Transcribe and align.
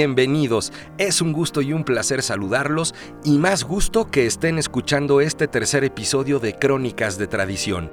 Bienvenidos, 0.00 0.72
es 0.96 1.20
un 1.20 1.34
gusto 1.34 1.60
y 1.60 1.74
un 1.74 1.84
placer 1.84 2.22
saludarlos 2.22 2.94
y 3.22 3.36
más 3.36 3.64
gusto 3.64 4.06
que 4.06 4.24
estén 4.24 4.56
escuchando 4.56 5.20
este 5.20 5.46
tercer 5.46 5.84
episodio 5.84 6.38
de 6.38 6.54
Crónicas 6.54 7.18
de 7.18 7.26
Tradición. 7.26 7.92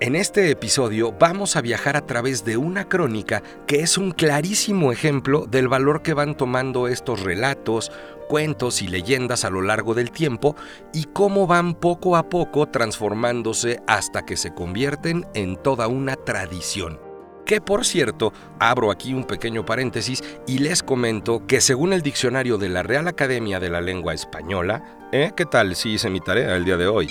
En 0.00 0.16
este 0.16 0.50
episodio 0.50 1.14
vamos 1.18 1.56
a 1.56 1.62
viajar 1.62 1.96
a 1.96 2.04
través 2.04 2.44
de 2.44 2.58
una 2.58 2.90
crónica 2.90 3.42
que 3.66 3.80
es 3.80 3.96
un 3.96 4.10
clarísimo 4.10 4.92
ejemplo 4.92 5.46
del 5.46 5.66
valor 5.66 6.02
que 6.02 6.12
van 6.12 6.36
tomando 6.36 6.88
estos 6.88 7.22
relatos, 7.22 7.90
cuentos 8.28 8.82
y 8.82 8.88
leyendas 8.88 9.46
a 9.46 9.50
lo 9.50 9.62
largo 9.62 9.94
del 9.94 10.10
tiempo 10.10 10.56
y 10.92 11.04
cómo 11.04 11.46
van 11.46 11.72
poco 11.72 12.18
a 12.18 12.28
poco 12.28 12.66
transformándose 12.66 13.80
hasta 13.86 14.26
que 14.26 14.36
se 14.36 14.52
convierten 14.52 15.24
en 15.32 15.56
toda 15.56 15.86
una 15.88 16.16
tradición. 16.16 17.05
Que 17.46 17.60
por 17.60 17.86
cierto, 17.86 18.32
abro 18.58 18.90
aquí 18.90 19.14
un 19.14 19.22
pequeño 19.22 19.64
paréntesis 19.64 20.22
y 20.48 20.58
les 20.58 20.82
comento 20.82 21.46
que 21.46 21.60
según 21.60 21.92
el 21.92 22.02
diccionario 22.02 22.58
de 22.58 22.68
la 22.68 22.82
Real 22.82 23.06
Academia 23.06 23.60
de 23.60 23.70
la 23.70 23.80
Lengua 23.80 24.14
Española, 24.14 24.98
¿eh? 25.12 25.30
¿qué 25.36 25.46
tal 25.46 25.76
si 25.76 25.90
hice 25.90 26.10
mi 26.10 26.18
tarea 26.18 26.56
el 26.56 26.64
día 26.64 26.76
de 26.76 26.88
hoy? 26.88 27.06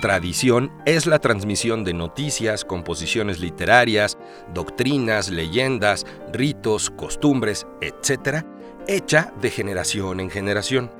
Tradición 0.00 0.72
es 0.86 1.06
la 1.06 1.20
transmisión 1.20 1.84
de 1.84 1.94
noticias, 1.94 2.64
composiciones 2.64 3.38
literarias, 3.38 4.18
doctrinas, 4.52 5.30
leyendas, 5.30 6.04
ritos, 6.32 6.90
costumbres, 6.90 7.64
etc., 7.80 8.44
hecha 8.88 9.32
de 9.40 9.50
generación 9.50 10.18
en 10.18 10.30
generación. 10.30 10.90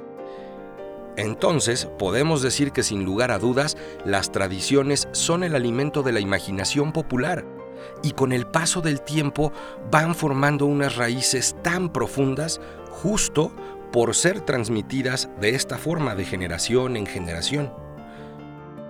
Entonces, 1.17 1.89
podemos 1.99 2.41
decir 2.41 2.71
que 2.71 2.85
sin 2.85 3.05
lugar 3.05 3.33
a 3.33 3.41
dudas, 3.41 3.77
las 4.05 4.31
tradiciones 4.31 5.09
son 5.11 5.43
el 5.43 5.57
alimento 5.57 6.05
de 6.05 6.13
la 6.13 6.21
imaginación 6.21 6.93
popular 6.93 7.56
y 8.03 8.13
con 8.13 8.33
el 8.33 8.47
paso 8.47 8.81
del 8.81 9.01
tiempo 9.03 9.53
van 9.91 10.15
formando 10.15 10.67
unas 10.67 10.97
raíces 10.97 11.57
tan 11.63 11.93
profundas 11.93 12.61
justo 12.91 13.53
por 13.93 14.15
ser 14.15 14.41
transmitidas 14.41 15.29
de 15.41 15.51
esta 15.51 15.79
forma 15.79 16.15
de 16.15 16.25
generación 16.25 16.97
en 16.97 17.07
generación. 17.07 17.73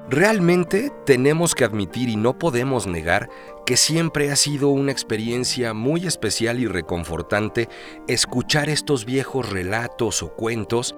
Realmente 0.08 0.92
tenemos 1.04 1.56
que 1.56 1.64
admitir 1.64 2.08
y 2.08 2.16
no 2.16 2.38
podemos 2.38 2.86
negar 2.86 3.28
que 3.64 3.76
siempre 3.76 4.30
ha 4.30 4.36
sido 4.36 4.68
una 4.68 4.92
experiencia 4.92 5.74
muy 5.74 6.06
especial 6.06 6.60
y 6.60 6.68
reconfortante 6.68 7.68
escuchar 8.06 8.68
estos 8.68 9.04
viejos 9.04 9.50
relatos 9.50 10.22
o 10.22 10.32
cuentos 10.32 10.94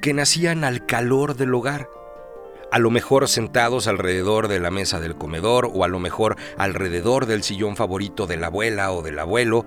que 0.00 0.14
nacían 0.14 0.62
al 0.62 0.86
calor 0.86 1.34
del 1.34 1.52
hogar 1.52 1.88
a 2.74 2.80
lo 2.80 2.90
mejor 2.90 3.28
sentados 3.28 3.86
alrededor 3.86 4.48
de 4.48 4.58
la 4.58 4.72
mesa 4.72 4.98
del 4.98 5.14
comedor 5.14 5.70
o 5.72 5.84
a 5.84 5.88
lo 5.88 6.00
mejor 6.00 6.34
alrededor 6.58 7.26
del 7.26 7.44
sillón 7.44 7.76
favorito 7.76 8.26
de 8.26 8.36
la 8.36 8.48
abuela 8.48 8.90
o 8.90 9.00
del 9.00 9.20
abuelo, 9.20 9.64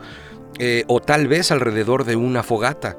eh, 0.60 0.84
o 0.88 1.00
tal 1.00 1.30
vez 1.30 1.50
alrededor 1.50 2.04
de 2.04 2.18
una 2.18 2.44
fogata, 2.44 2.98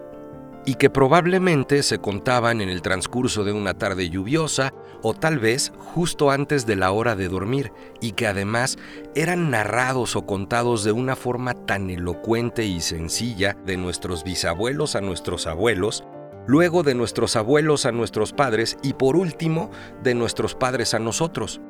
y 0.64 0.76
que 0.76 0.88
probablemente 0.88 1.82
se 1.82 1.98
contaban 1.98 2.62
en 2.62 2.70
el 2.70 2.80
transcurso 2.80 3.44
de 3.44 3.52
una 3.52 3.74
tarde 3.74 4.08
lluviosa 4.08 4.72
o 5.02 5.12
tal 5.12 5.38
vez 5.41 5.72
justo 5.76 6.30
antes 6.30 6.64
de 6.64 6.76
la 6.76 6.91
hora 6.91 7.14
de 7.14 7.28
dormir, 7.28 7.70
y 8.00 8.12
que 8.12 8.26
además 8.26 8.78
eran 9.14 9.50
narrados 9.50 10.16
o 10.16 10.24
contados 10.24 10.84
de 10.84 10.92
una 10.92 11.16
forma 11.16 11.52
tan 11.52 11.91
elocuente 11.91 12.64
y 12.64 12.80
sencilla 12.80 13.58
de 13.66 13.76
nuestros 13.76 14.24
bisabuelos 14.24 14.97
a 14.97 15.02
nuestros 15.02 15.47
abuelos, 15.47 16.02
luego 16.48 16.82
de 16.82 16.94
nuestros 16.94 17.36
abuelos 17.36 17.84
a 17.84 17.92
nuestros 17.92 18.32
padres 18.32 18.78
y 18.82 18.94
por 18.94 19.16
último 19.16 19.70
de 20.03 20.14
nuestros 20.14 20.54
padres 20.54 20.94
a 20.94 20.98
nosotros. 20.98 21.60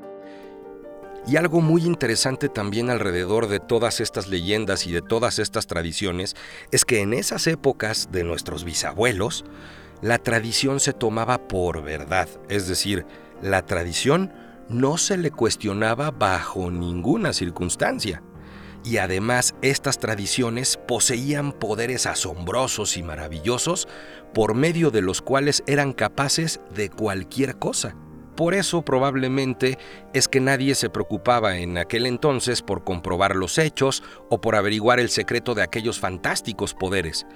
Y 1.27 1.37
algo 1.37 1.61
muy 1.61 1.84
interesante 1.84 2.49
también 2.49 2.89
alrededor 2.89 3.49
de 3.49 3.59
todas 3.59 4.00
estas 4.00 4.28
leyendas 4.28 4.87
y 4.87 4.93
de 4.93 5.03
todas 5.03 5.41
estas 5.41 5.66
tradiciones 5.66 6.37
es 6.71 6.84
que 6.84 7.00
en 7.00 7.12
esas 7.12 7.49
épocas 7.49 8.11
de 8.12 8.22
nuestros 8.22 8.65
bisabuelos, 8.65 9.44
la 10.00 10.19
tradición 10.19 10.78
se 10.78 10.93
tomaba 10.93 11.49
por 11.49 11.83
verdad, 11.83 12.28
es 12.49 12.69
decir, 12.69 13.05
la 13.43 13.66
tradición 13.66 14.33
no 14.69 14.97
se 14.97 15.16
le 15.16 15.33
cuestionaba 15.33 16.12
bajo 16.12 16.71
ninguna 16.71 17.33
circunstancia 17.33 18.22
y 18.84 18.99
además 18.99 19.55
estas 19.62 19.99
tradiciones 19.99 20.77
poseían 20.77 21.53
poderes 21.53 22.06
asombrosos 22.06 22.97
y 22.97 23.03
maravillosos 23.03 23.89
por 24.34 24.55
medio 24.55 24.91
de 24.91 25.03
los 25.03 25.22
cuales 25.22 25.62
eran 25.66 25.93
capaces 25.93 26.61
de 26.75 26.91
cualquier 26.91 27.59
cosa. 27.59 27.97
Por 28.38 28.54
eso 28.54 28.82
probablemente 28.82 29.78
es 30.15 30.28
que 30.28 30.38
nadie 30.38 30.76
se 30.76 30.91
preocupaba 30.91 31.59
en 31.59 31.76
aquel 31.76 32.06
entonces 32.06 32.62
por 32.62 32.84
comprobar 32.84 33.34
los 33.34 33.59
hechos 33.59 34.04
o 34.31 34.41
por 34.41 34.54
averiguar 34.54 35.00
el 35.00 35.09
secreto 35.09 35.56
de 35.56 35.65
aquellos 35.65 35.99
fantásticos 35.99 36.72
poderes. 36.72 37.27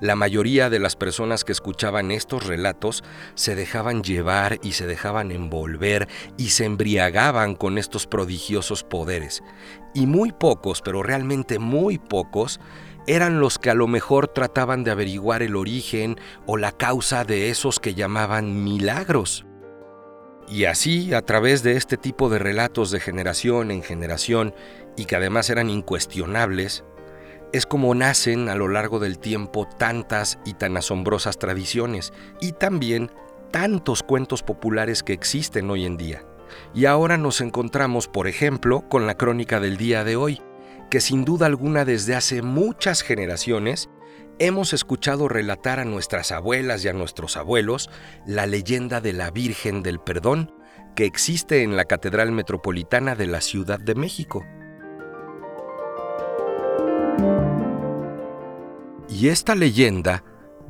La 0.00 0.14
mayoría 0.14 0.70
de 0.70 0.78
las 0.78 0.94
personas 0.94 1.42
que 1.42 1.50
escuchaban 1.50 2.12
estos 2.12 2.46
relatos 2.46 3.02
se 3.34 3.56
dejaban 3.56 4.04
llevar 4.04 4.60
y 4.62 4.74
se 4.74 4.86
dejaban 4.86 5.32
envolver 5.32 6.06
y 6.36 6.50
se 6.50 6.64
embriagaban 6.64 7.56
con 7.56 7.76
estos 7.76 8.06
prodigiosos 8.06 8.84
poderes. 8.84 9.42
Y 9.94 10.06
muy 10.06 10.30
pocos, 10.30 10.80
pero 10.80 11.02
realmente 11.02 11.58
muy 11.58 11.98
pocos, 11.98 12.60
eran 13.08 13.40
los 13.40 13.58
que 13.58 13.70
a 13.70 13.74
lo 13.74 13.88
mejor 13.88 14.28
trataban 14.28 14.84
de 14.84 14.92
averiguar 14.92 15.42
el 15.42 15.56
origen 15.56 16.20
o 16.46 16.56
la 16.56 16.70
causa 16.70 17.24
de 17.24 17.50
esos 17.50 17.80
que 17.80 17.94
llamaban 17.94 18.62
milagros. 18.62 19.44
Y 20.52 20.66
así, 20.66 21.14
a 21.14 21.22
través 21.22 21.62
de 21.62 21.78
este 21.78 21.96
tipo 21.96 22.28
de 22.28 22.38
relatos 22.38 22.90
de 22.90 23.00
generación 23.00 23.70
en 23.70 23.82
generación, 23.82 24.54
y 24.98 25.06
que 25.06 25.16
además 25.16 25.48
eran 25.48 25.70
incuestionables, 25.70 26.84
es 27.54 27.64
como 27.64 27.94
nacen 27.94 28.50
a 28.50 28.54
lo 28.54 28.68
largo 28.68 28.98
del 28.98 29.18
tiempo 29.18 29.66
tantas 29.78 30.38
y 30.44 30.52
tan 30.52 30.76
asombrosas 30.76 31.38
tradiciones, 31.38 32.12
y 32.38 32.52
también 32.52 33.10
tantos 33.50 34.02
cuentos 34.02 34.42
populares 34.42 35.02
que 35.02 35.14
existen 35.14 35.70
hoy 35.70 35.86
en 35.86 35.96
día. 35.96 36.22
Y 36.74 36.84
ahora 36.84 37.16
nos 37.16 37.40
encontramos, 37.40 38.06
por 38.06 38.28
ejemplo, 38.28 38.86
con 38.90 39.06
la 39.06 39.16
crónica 39.16 39.58
del 39.58 39.78
día 39.78 40.04
de 40.04 40.16
hoy, 40.16 40.42
que 40.90 41.00
sin 41.00 41.24
duda 41.24 41.46
alguna 41.46 41.86
desde 41.86 42.14
hace 42.14 42.42
muchas 42.42 43.00
generaciones 43.00 43.88
hemos 44.46 44.72
escuchado 44.72 45.28
relatar 45.28 45.78
a 45.78 45.84
nuestras 45.84 46.32
abuelas 46.32 46.84
y 46.84 46.88
a 46.88 46.92
nuestros 46.92 47.36
abuelos 47.36 47.88
la 48.26 48.44
leyenda 48.46 49.00
de 49.00 49.12
la 49.12 49.30
Virgen 49.30 49.84
del 49.84 50.00
Perdón 50.00 50.52
que 50.96 51.04
existe 51.04 51.62
en 51.62 51.76
la 51.76 51.84
Catedral 51.84 52.32
Metropolitana 52.32 53.14
de 53.14 53.28
la 53.28 53.40
Ciudad 53.40 53.78
de 53.78 53.94
México. 53.94 54.44
Y 59.08 59.28
esta 59.28 59.54
leyenda 59.54 60.24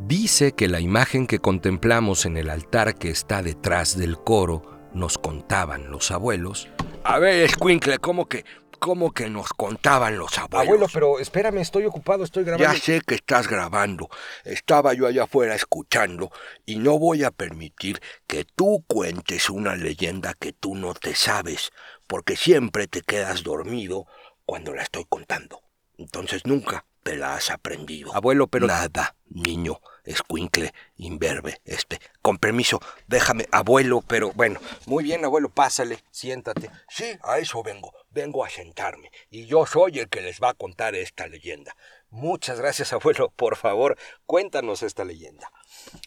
dice 0.06 0.52
que 0.52 0.68
la 0.68 0.80
imagen 0.80 1.26
que 1.26 1.38
contemplamos 1.38 2.26
en 2.26 2.36
el 2.36 2.50
altar 2.50 2.96
que 2.96 3.08
está 3.08 3.42
detrás 3.42 3.96
del 3.96 4.18
coro, 4.18 4.90
nos 4.92 5.16
contaban 5.16 5.90
los 5.90 6.10
abuelos. 6.10 6.68
A 7.04 7.18
ver, 7.18 7.48
Squinkle, 7.50 7.98
¿cómo 7.98 8.26
que 8.26 8.44
como 8.82 9.12
que 9.12 9.30
nos 9.30 9.50
contaban 9.50 10.18
los 10.18 10.36
abuelos. 10.38 10.66
Abuelo, 10.66 10.86
pero 10.92 11.20
espérame, 11.20 11.58
estoy 11.58 11.84
ocupado, 11.84 12.24
estoy 12.24 12.42
grabando. 12.42 12.74
Ya 12.74 12.80
sé 12.80 13.00
que 13.00 13.14
estás 13.14 13.46
grabando. 13.46 14.10
Estaba 14.42 14.92
yo 14.92 15.06
allá 15.06 15.22
afuera 15.22 15.54
escuchando 15.54 16.32
y 16.66 16.80
no 16.80 16.98
voy 16.98 17.22
a 17.22 17.30
permitir 17.30 18.02
que 18.26 18.44
tú 18.44 18.84
cuentes 18.88 19.48
una 19.50 19.76
leyenda 19.76 20.34
que 20.34 20.52
tú 20.52 20.74
no 20.74 20.94
te 20.94 21.14
sabes, 21.14 21.70
porque 22.08 22.34
siempre 22.34 22.88
te 22.88 23.02
quedas 23.02 23.44
dormido 23.44 24.06
cuando 24.44 24.74
la 24.74 24.82
estoy 24.82 25.04
contando. 25.08 25.62
Entonces 25.96 26.44
nunca 26.44 26.84
te 27.04 27.14
la 27.14 27.36
has 27.36 27.50
aprendido. 27.50 28.12
Abuelo, 28.12 28.48
pero... 28.48 28.66
Nada, 28.66 29.14
niño, 29.28 29.80
escuincle, 30.04 30.72
imberbe, 30.96 31.60
este. 31.64 32.00
Con 32.20 32.38
permiso, 32.38 32.80
déjame, 33.06 33.46
abuelo, 33.50 34.02
pero 34.02 34.32
bueno. 34.32 34.60
Muy 34.86 35.04
bien, 35.04 35.24
abuelo, 35.24 35.48
pásale, 35.48 35.98
siéntate. 36.10 36.70
Sí, 36.88 37.04
a 37.22 37.38
eso 37.38 37.62
vengo, 37.62 37.92
vengo 38.10 38.44
a 38.44 38.50
sentarme. 38.50 39.10
Y 39.30 39.46
yo 39.46 39.66
soy 39.66 39.98
el 39.98 40.08
que 40.08 40.20
les 40.20 40.40
va 40.40 40.50
a 40.50 40.54
contar 40.54 40.94
esta 40.94 41.26
leyenda. 41.26 41.76
Muchas 42.10 42.58
gracias, 42.58 42.92
abuelo. 42.92 43.30
Por 43.30 43.56
favor, 43.56 43.96
cuéntanos 44.26 44.82
esta 44.82 45.04
leyenda. 45.04 45.50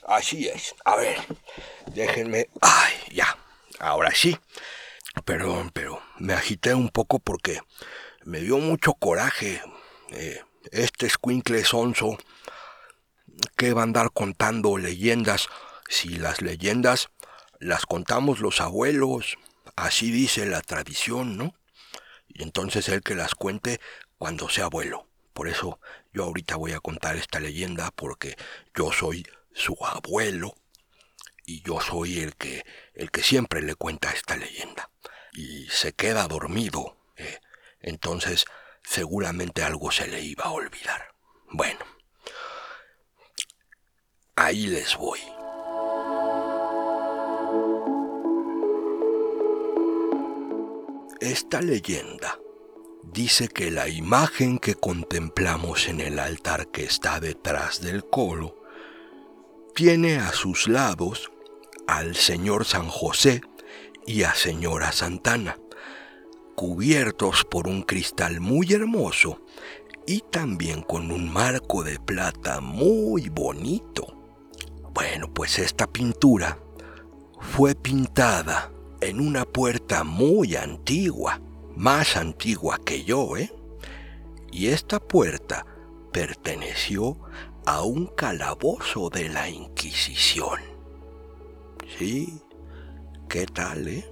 Así 0.07 0.47
es. 0.47 0.75
A 0.85 0.95
ver, 0.95 1.17
déjenme... 1.93 2.49
Ay, 2.61 2.93
ya. 3.11 3.37
Ahora 3.79 4.11
sí. 4.13 4.37
Perdón, 5.23 5.71
pero 5.73 6.01
me 6.19 6.33
agité 6.33 6.73
un 6.73 6.89
poco 6.89 7.19
porque 7.19 7.59
me 8.23 8.39
dio 8.39 8.57
mucho 8.57 8.93
coraje. 8.93 9.61
Eh, 10.11 10.41
este 10.71 11.07
escuincle 11.07 11.63
sonso 11.63 12.17
¿qué 13.55 13.73
va 13.73 13.81
a 13.81 13.83
andar 13.83 14.11
contando 14.11 14.77
leyendas 14.77 15.47
si 15.87 16.17
las 16.17 16.41
leyendas 16.41 17.09
las 17.59 17.85
contamos 17.85 18.39
los 18.39 18.61
abuelos? 18.61 19.37
Así 19.75 20.11
dice 20.11 20.45
la 20.45 20.61
tradición, 20.61 21.37
¿no? 21.37 21.55
Y 22.27 22.43
entonces 22.43 22.89
él 22.89 23.01
que 23.01 23.15
las 23.15 23.35
cuente 23.35 23.79
cuando 24.17 24.49
sea 24.49 24.65
abuelo. 24.65 25.07
Por 25.33 25.47
eso 25.47 25.79
yo 26.13 26.23
ahorita 26.23 26.55
voy 26.55 26.73
a 26.73 26.79
contar 26.79 27.17
esta 27.17 27.39
leyenda 27.39 27.91
porque 27.91 28.35
yo 28.73 28.91
soy 28.91 29.27
su 29.53 29.77
abuelo 29.85 30.55
y 31.45 31.61
yo 31.61 31.81
soy 31.81 32.19
el 32.19 32.35
que 32.35 32.65
el 32.93 33.11
que 33.11 33.21
siempre 33.21 33.61
le 33.61 33.75
cuenta 33.75 34.11
esta 34.11 34.37
leyenda 34.37 34.89
y 35.33 35.67
se 35.69 35.93
queda 35.93 36.27
dormido. 36.27 36.97
Eh, 37.17 37.39
entonces 37.81 38.45
seguramente 38.83 39.63
algo 39.63 39.91
se 39.91 40.07
le 40.07 40.21
iba 40.21 40.45
a 40.45 40.51
olvidar. 40.51 41.13
Bueno, 41.51 41.85
ahí 44.35 44.67
les 44.67 44.97
voy. 44.97 45.19
Esta 51.21 51.61
leyenda 51.61 52.37
dice 53.13 53.47
que 53.47 53.71
la 53.71 53.87
imagen 53.87 54.59
que 54.59 54.75
contemplamos 54.75 55.87
en 55.87 56.01
el 56.01 56.19
altar 56.19 56.67
que 56.67 56.83
está 56.83 57.19
detrás 57.19 57.81
del 57.81 58.03
colo 58.03 58.61
tiene 59.73 60.17
a 60.17 60.31
sus 60.33 60.67
lados 60.67 61.31
al 61.87 62.15
Señor 62.15 62.65
San 62.65 62.89
José 62.89 63.41
y 64.05 64.23
a 64.23 64.35
Señora 64.35 64.91
Santana, 64.91 65.57
cubiertos 66.55 67.45
por 67.45 67.67
un 67.67 67.83
cristal 67.83 68.41
muy 68.41 68.73
hermoso 68.73 69.41
y 70.05 70.21
también 70.29 70.81
con 70.81 71.11
un 71.11 71.31
marco 71.31 71.83
de 71.83 71.99
plata 71.99 72.59
muy 72.59 73.29
bonito. 73.29 74.14
Bueno, 74.95 75.27
pues 75.33 75.59
esta 75.59 75.87
pintura 75.87 76.57
fue 77.41 77.75
pintada 77.75 78.71
en 79.01 79.19
una 79.19 79.43
puerta 79.43 80.05
muy 80.05 80.55
antigua, 80.55 81.41
más 81.75 82.15
antigua 82.15 82.79
que 82.85 83.03
yo, 83.03 83.35
¿eh? 83.35 83.51
Y 84.53 84.67
esta 84.67 85.01
puerta 85.01 85.65
perteneció 86.13 87.17
a 87.65 87.81
un 87.81 88.07
calabozo 88.07 89.09
de 89.09 89.27
la 89.27 89.49
Inquisición. 89.49 90.61
Sí, 91.99 92.41
¿qué 93.27 93.45
tal, 93.47 93.89
eh? 93.89 94.09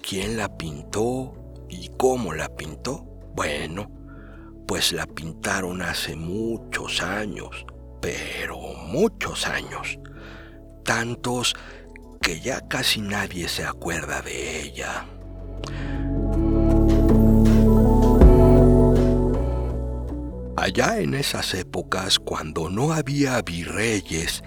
¿Quién 0.00 0.36
la 0.36 0.56
pintó 0.56 1.34
y 1.68 1.90
cómo 1.96 2.32
la 2.34 2.54
pintó? 2.54 3.04
Bueno, 3.34 3.90
pues 4.68 4.92
la 4.92 5.06
pintaron 5.06 5.82
hace 5.82 6.14
muchos 6.14 7.02
años, 7.02 7.66
pero 8.06 8.56
muchos 8.86 9.48
años. 9.48 9.98
Tantos 10.84 11.56
que 12.22 12.38
ya 12.40 12.60
casi 12.68 13.00
nadie 13.00 13.48
se 13.48 13.64
acuerda 13.64 14.22
de 14.22 14.62
ella. 14.62 15.06
Allá 20.56 21.00
en 21.00 21.14
esas 21.14 21.52
épocas, 21.54 22.20
cuando 22.20 22.70
no 22.70 22.92
había 22.92 23.42
virreyes, 23.42 24.44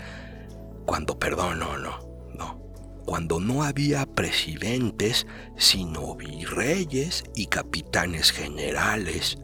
cuando, 0.85 1.19
perdón, 1.19 1.59
no, 1.59 1.77
no, 1.77 1.99
no, 2.35 2.61
cuando 3.05 3.41
no 3.41 3.63
había 3.63 4.05
presidentes, 4.05 5.27
sino 5.57 6.15
virreyes 6.15 7.25
y 7.35 7.47
capitanes 7.47 8.31
generales, 8.31 9.37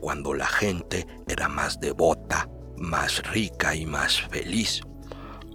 cuando 0.00 0.32
la 0.32 0.46
gente 0.46 1.06
era 1.28 1.48
más 1.48 1.78
devota, 1.78 2.48
más 2.82 3.22
rica 3.30 3.74
y 3.76 3.86
más 3.86 4.20
feliz, 4.22 4.82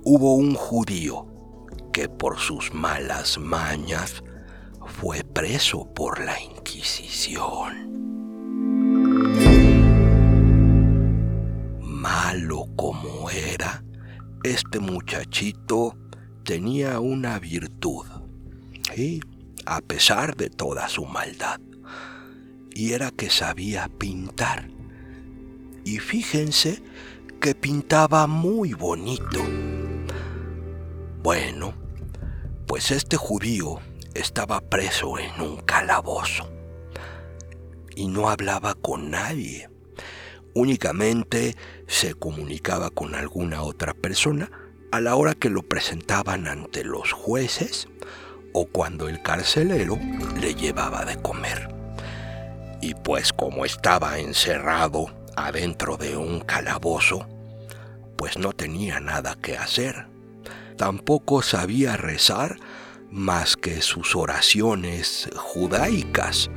hubo 0.03 0.35
un 0.35 0.55
judío 0.55 1.27
que 1.91 2.07
por 2.07 2.39
sus 2.39 2.73
malas 2.73 3.37
mañas 3.37 4.23
fue 4.85 5.23
preso 5.23 5.93
por 5.93 6.23
la 6.23 6.41
Inquisición. 6.41 7.91
Malo 11.81 12.65
como 12.77 13.29
era, 13.29 13.83
este 14.43 14.79
muchachito 14.79 15.97
tenía 16.45 17.01
una 17.01 17.39
virtud, 17.39 18.05
y 18.95 19.19
a 19.65 19.81
pesar 19.81 20.37
de 20.37 20.49
toda 20.49 20.87
su 20.87 21.05
maldad, 21.05 21.59
y 22.73 22.93
era 22.93 23.11
que 23.11 23.29
sabía 23.29 23.89
pintar. 23.89 24.69
Y 25.83 25.99
fíjense 25.99 26.81
que 27.39 27.55
pintaba 27.55 28.27
muy 28.27 28.73
bonito. 28.73 29.43
Bueno, 31.21 31.73
pues 32.67 32.91
este 32.91 33.17
judío 33.17 33.79
estaba 34.13 34.61
preso 34.61 35.19
en 35.19 35.41
un 35.41 35.57
calabozo 35.57 36.49
y 37.95 38.07
no 38.07 38.29
hablaba 38.29 38.75
con 38.75 39.11
nadie. 39.11 39.69
Únicamente 40.53 41.55
se 41.87 42.13
comunicaba 42.13 42.89
con 42.89 43.15
alguna 43.15 43.63
otra 43.63 43.93
persona 43.93 44.51
a 44.91 45.01
la 45.01 45.15
hora 45.15 45.33
que 45.33 45.49
lo 45.49 45.63
presentaban 45.63 46.47
ante 46.47 46.83
los 46.83 47.11
jueces 47.11 47.87
o 48.53 48.65
cuando 48.65 49.09
el 49.09 49.21
carcelero 49.21 49.99
le 50.39 50.55
llevaba 50.55 51.05
de 51.05 51.21
comer. 51.21 51.73
Y 52.81 52.93
pues 52.95 53.33
como 53.33 53.65
estaba 53.65 54.19
encerrado 54.19 55.16
adentro 55.37 55.97
de 55.97 56.17
un 56.17 56.41
calabozo, 56.41 57.27
pues 58.17 58.37
no 58.37 58.51
tenía 58.51 58.99
nada 58.99 59.35
que 59.35 59.55
hacer. 59.55 60.07
Tampoco 60.77 61.41
sabía 61.41 61.95
rezar 61.95 62.57
más 63.11 63.55
que 63.55 63.81
sus 63.81 64.15
oraciones 64.15 65.29
judaicas, 65.35 66.49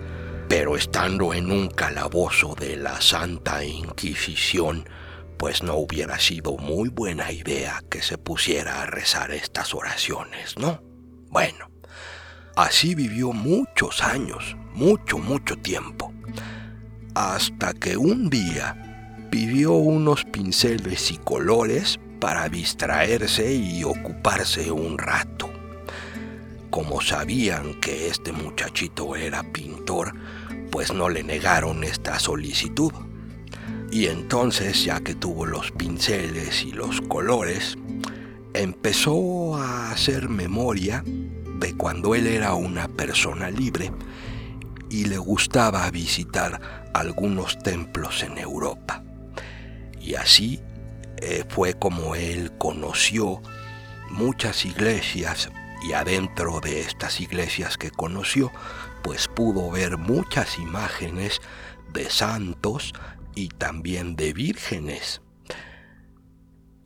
pero 0.48 0.76
estando 0.76 1.32
en 1.34 1.52
un 1.52 1.68
calabozo 1.68 2.56
de 2.58 2.76
la 2.76 3.00
Santa 3.00 3.64
Inquisición, 3.64 4.88
pues 5.38 5.62
no 5.62 5.76
hubiera 5.76 6.18
sido 6.18 6.56
muy 6.56 6.88
buena 6.88 7.30
idea 7.32 7.82
que 7.88 8.02
se 8.02 8.18
pusiera 8.18 8.82
a 8.82 8.86
rezar 8.86 9.30
estas 9.30 9.74
oraciones, 9.74 10.58
¿no? 10.58 10.82
Bueno, 11.28 11.70
así 12.56 12.94
vivió 12.94 13.32
muchos 13.32 14.02
años, 14.02 14.56
mucho, 14.72 15.18
mucho 15.18 15.56
tiempo, 15.56 16.12
hasta 17.14 17.72
que 17.72 17.96
un 17.96 18.30
día 18.30 18.76
pidió 19.30 19.72
unos 19.72 20.24
pinceles 20.24 21.10
y 21.10 21.16
colores 21.16 21.98
para 22.20 22.48
distraerse 22.48 23.54
y 23.54 23.84
ocuparse 23.84 24.70
un 24.70 24.98
rato. 24.98 25.50
Como 26.70 27.00
sabían 27.00 27.80
que 27.80 28.08
este 28.08 28.32
muchachito 28.32 29.16
era 29.16 29.42
pintor, 29.42 30.14
pues 30.70 30.92
no 30.92 31.08
le 31.08 31.22
negaron 31.22 31.82
esta 31.84 32.18
solicitud. 32.18 32.92
Y 33.90 34.06
entonces, 34.06 34.84
ya 34.84 35.00
que 35.00 35.14
tuvo 35.14 35.46
los 35.46 35.72
pinceles 35.72 36.62
y 36.62 36.70
los 36.70 37.00
colores, 37.00 37.76
empezó 38.54 39.56
a 39.56 39.90
hacer 39.90 40.28
memoria 40.28 41.02
de 41.58 41.76
cuando 41.76 42.14
él 42.14 42.26
era 42.26 42.54
una 42.54 42.86
persona 42.86 43.50
libre 43.50 43.90
y 44.90 45.04
le 45.04 45.18
gustaba 45.18 45.88
visitar 45.90 46.90
algunos 46.92 47.58
templos 47.58 48.22
en 48.22 48.38
Europa. 48.38 49.02
Y 50.00 50.14
así 50.16 50.60
eh, 51.18 51.44
fue 51.48 51.74
como 51.74 52.14
él 52.14 52.52
conoció 52.58 53.40
muchas 54.10 54.64
iglesias 54.64 55.50
y 55.82 55.92
adentro 55.92 56.60
de 56.60 56.80
estas 56.80 57.20
iglesias 57.20 57.78
que 57.78 57.90
conoció, 57.90 58.50
pues 59.02 59.28
pudo 59.28 59.70
ver 59.70 59.96
muchas 59.96 60.58
imágenes 60.58 61.40
de 61.92 62.10
santos 62.10 62.92
y 63.34 63.48
también 63.48 64.16
de 64.16 64.32
vírgenes. 64.32 65.22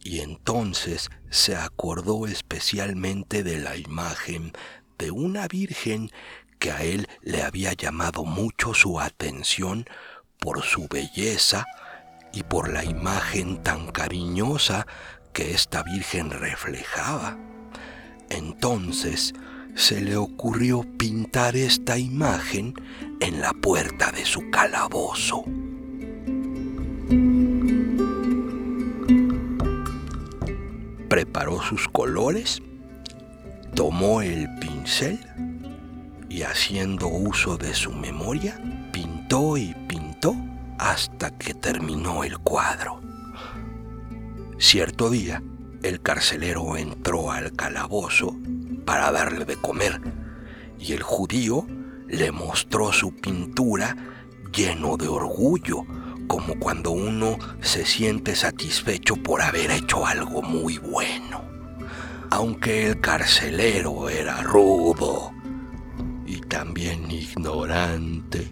Y 0.02 0.20
entonces 0.20 1.11
se 1.30 1.56
acordó 1.56 2.26
especialmente 2.26 3.42
de 3.42 3.58
la 3.58 3.76
imagen 3.76 4.52
de 4.99 5.11
una 5.11 5.49
virgen 5.49 6.11
que 6.64 6.73
a 6.73 6.83
él 6.83 7.06
le 7.21 7.42
había 7.42 7.75
llamado 7.75 8.25
mucho 8.25 8.73
su 8.73 8.99
atención 8.99 9.85
por 10.40 10.62
su 10.62 10.88
belleza, 10.88 11.66
y 12.33 12.42
por 12.42 12.73
la 12.73 12.83
imagen 12.83 13.62
tan 13.62 13.88
cariñosa 13.88 14.87
que 15.35 15.50
esta 15.52 15.83
Virgen 15.83 16.30
reflejaba. 16.30 17.37
Entonces 18.30 19.35
se 19.75 20.00
le 20.00 20.16
ocurrió 20.16 20.87
pintar 20.97 21.54
esta 21.54 21.99
imagen 21.99 22.73
en 23.21 23.42
la 23.42 23.52
puerta 23.52 24.11
de 24.11 24.25
su 24.25 24.49
calabozo. 24.49 25.44
Preparó 31.11 31.61
sus 31.61 31.88
colores, 31.88 32.62
tomó 33.75 34.23
el 34.23 34.49
pincel 34.61 35.21
y 36.34 36.42
haciendo 36.42 37.06
uso 37.06 37.56
de 37.56 37.74
su 37.74 37.92
memoria, 37.92 38.60
pintó 38.90 39.56
y 39.56 39.72
pintó 39.86 40.34
hasta 40.80 41.30
que 41.30 41.54
terminó 41.54 42.24
el 42.24 42.38
cuadro. 42.38 43.00
Cierto 44.58 45.10
día, 45.10 45.44
el 45.84 46.02
carcelero 46.02 46.76
entró 46.76 47.30
al 47.30 47.52
calabozo 47.52 48.36
para 48.84 49.12
darle 49.12 49.44
de 49.44 49.54
comer 49.54 50.00
y 50.76 50.94
el 50.94 51.04
judío 51.04 51.68
le 52.08 52.32
mostró 52.32 52.92
su 52.92 53.14
pintura 53.14 53.96
lleno 54.52 54.96
de 54.96 55.06
orgullo, 55.06 55.84
como 56.26 56.58
cuando 56.58 56.90
uno 56.90 57.38
se 57.60 57.86
siente 57.86 58.34
satisfecho 58.34 59.14
por 59.14 59.40
haber 59.40 59.70
hecho 59.70 60.04
algo 60.04 60.42
muy 60.42 60.78
bueno. 60.78 61.44
Aunque 62.30 62.88
el 62.88 63.00
carcelero 63.00 64.08
era 64.08 64.42
rudo 64.42 65.32
también 66.54 67.11
ignorante, 67.11 68.49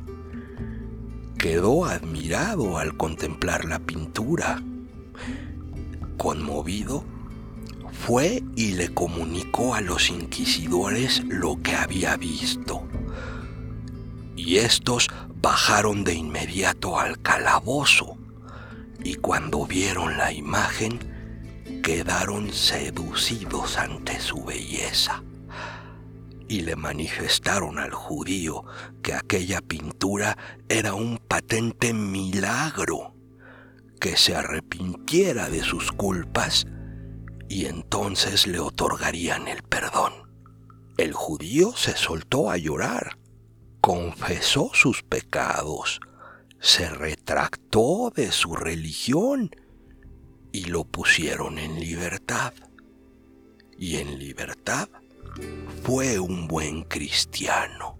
quedó 1.39 1.85
admirado 1.85 2.77
al 2.77 2.97
contemplar 2.97 3.65
la 3.65 3.79
pintura. 3.79 4.61
Conmovido, 6.17 7.05
fue 7.93 8.43
y 8.57 8.73
le 8.73 8.93
comunicó 8.93 9.77
a 9.77 9.81
los 9.81 10.11
inquisidores 10.11 11.23
lo 11.27 11.63
que 11.63 11.77
había 11.77 12.17
visto. 12.17 12.83
Y 14.35 14.57
estos 14.57 15.09
bajaron 15.41 16.03
de 16.03 16.15
inmediato 16.15 16.99
al 16.99 17.23
calabozo 17.23 18.17
y 19.05 19.15
cuando 19.15 19.65
vieron 19.65 20.17
la 20.17 20.33
imagen 20.33 20.99
quedaron 21.85 22.53
seducidos 22.53 23.79
ante 23.79 24.19
su 24.19 24.43
belleza 24.43 25.23
y 26.53 26.61
le 26.61 26.77
manifestaron 26.77 27.79
al 27.79 27.93
judío 27.93 28.67
que 29.03 29.15
aquella 29.15 29.63
pintura 29.63 30.37
era 30.69 30.93
un 30.93 31.17
patente 31.17 31.95
milagro, 31.95 33.15
que 33.99 34.19
se 34.19 34.37
arrepintiera 34.37 35.49
de 35.49 35.63
sus 35.63 35.93
culpas 35.93 36.67
y 37.49 37.65
entonces 37.65 38.47
le 38.47 38.61
otorgarían 38.61 39.49
el 39.49 39.63
perdón. 39.63 40.13
El 40.99 41.15
judío 41.15 41.73
se 41.75 41.97
soltó 41.97 42.51
a 42.51 42.59
llorar 42.59 43.17
confesó 43.81 44.71
sus 44.75 45.03
pecados, 45.03 46.01
se 46.61 46.89
retractó 46.89 48.13
de 48.15 48.31
su 48.31 48.55
religión 48.55 49.51
y 50.53 50.67
lo 50.67 50.85
pusieron 50.85 51.59
en 51.59 51.81
libertad. 51.81 52.53
Y 53.77 53.97
en 53.97 54.19
libertad 54.21 54.89
fue 55.83 56.19
un 56.19 56.49
buen 56.49 56.83
cristiano. 56.83 57.99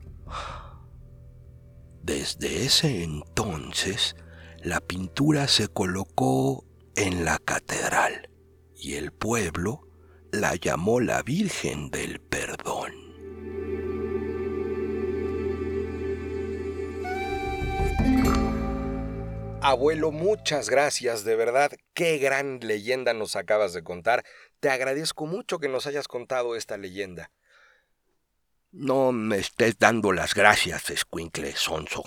Desde 2.03 2.65
ese 2.65 3.05
entonces, 3.05 4.17
la 4.63 4.81
pintura 4.81 5.49
se 5.49 5.69
colocó 5.69 6.65
en 6.97 7.25
la 7.25 7.39
catedral 7.39 8.29
y 8.75 8.95
el 8.95 9.13
pueblo 9.13 9.89
la 10.33 10.55
llamó 10.57 11.01
la 11.01 11.23
Virgen 11.23 11.91
del 11.91 12.21
Perdón. 12.21 12.93
Abuelo, 19.65 20.11
muchas 20.11 20.69
gracias, 20.69 21.23
de 21.23 21.37
verdad, 21.37 21.71
qué 21.95 22.19
gran 22.19 22.59
leyenda 22.61 23.15
nos 23.15 23.37
acabas 23.37 23.73
de 23.73 23.85
contar. 23.85 24.25
Te 24.63 24.71
agradezco 24.71 25.27
mucho 25.27 25.59
que 25.59 25.69
nos 25.69 25.89
hayas 25.89 26.07
contado 26.07 26.55
esta 26.55 26.77
leyenda. 26.77 27.33
No 28.71 29.11
me 29.11 29.39
estés 29.39 29.77
dando 29.77 30.13
las 30.13 30.35
gracias, 30.35 30.89
escuincle 30.89 31.57
sonso. 31.57 32.05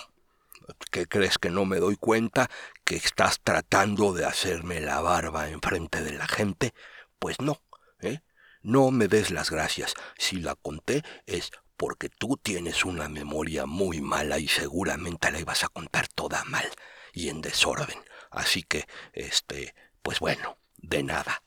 ¿Qué 0.89 1.05
crees 1.05 1.37
que 1.37 1.49
no 1.49 1.65
me 1.65 1.79
doy 1.79 1.97
cuenta 1.97 2.49
que 2.85 2.95
estás 2.95 3.41
tratando 3.43 4.13
de 4.13 4.23
hacerme 4.23 4.79
la 4.79 5.01
barba 5.01 5.49
en 5.49 5.59
frente 5.59 6.01
de 6.01 6.13
la 6.13 6.29
gente? 6.29 6.73
Pues 7.19 7.41
no, 7.41 7.61
¿eh? 7.99 8.21
No 8.61 8.89
me 8.89 9.09
des 9.09 9.31
las 9.31 9.51
gracias. 9.51 9.93
Si 10.17 10.37
la 10.37 10.55
conté 10.55 11.03
es 11.25 11.51
porque 11.75 12.07
tú 12.07 12.37
tienes 12.41 12.85
una 12.85 13.09
memoria 13.09 13.65
muy 13.65 13.99
mala 13.99 14.39
y 14.39 14.47
seguramente 14.47 15.29
la 15.29 15.41
ibas 15.41 15.65
a 15.65 15.67
contar 15.67 16.07
toda 16.07 16.45
mal 16.45 16.69
y 17.11 17.27
en 17.27 17.41
desorden. 17.41 18.01
Así 18.31 18.63
que, 18.63 18.87
este, 19.11 19.75
pues 20.01 20.21
bueno, 20.21 20.57
de 20.77 21.03
nada. 21.03 21.41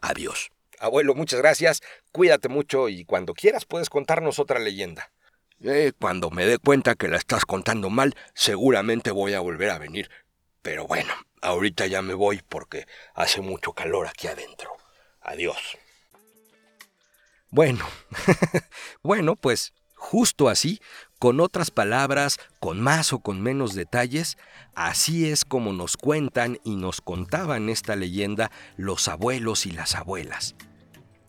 Adiós. 0.00 0.50
Abuelo, 0.78 1.14
muchas 1.14 1.40
gracias. 1.40 1.82
Cuídate 2.12 2.48
mucho 2.48 2.88
y 2.88 3.04
cuando 3.04 3.34
quieras 3.34 3.64
puedes 3.64 3.88
contarnos 3.88 4.38
otra 4.38 4.58
leyenda. 4.58 5.10
Eh, 5.62 5.92
cuando 5.98 6.30
me 6.30 6.46
dé 6.46 6.58
cuenta 6.58 6.94
que 6.94 7.08
la 7.08 7.16
estás 7.16 7.44
contando 7.44 7.88
mal, 7.90 8.14
seguramente 8.34 9.10
voy 9.10 9.34
a 9.34 9.40
volver 9.40 9.70
a 9.70 9.78
venir. 9.78 10.10
Pero 10.62 10.86
bueno, 10.86 11.12
ahorita 11.40 11.86
ya 11.86 12.02
me 12.02 12.14
voy 12.14 12.42
porque 12.48 12.86
hace 13.14 13.40
mucho 13.40 13.72
calor 13.72 14.06
aquí 14.06 14.26
adentro. 14.26 14.70
Adiós. 15.20 15.78
Bueno, 17.50 17.86
bueno, 19.02 19.36
pues 19.36 19.72
justo 19.94 20.48
así 20.48 20.80
con 21.24 21.40
otras 21.40 21.70
palabras, 21.70 22.38
con 22.60 22.82
más 22.82 23.14
o 23.14 23.20
con 23.20 23.40
menos 23.40 23.72
detalles, 23.72 24.36
así 24.74 25.26
es 25.26 25.46
como 25.46 25.72
nos 25.72 25.96
cuentan 25.96 26.58
y 26.64 26.76
nos 26.76 27.00
contaban 27.00 27.70
esta 27.70 27.96
leyenda 27.96 28.50
los 28.76 29.08
abuelos 29.08 29.64
y 29.64 29.70
las 29.70 29.94
abuelas. 29.94 30.54